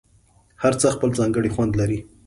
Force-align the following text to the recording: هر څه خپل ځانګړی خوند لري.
هر 0.63 0.73
څه 0.81 0.87
خپل 0.95 1.09
ځانګړی 1.19 1.53
خوند 1.55 1.73
لري. 1.79 1.99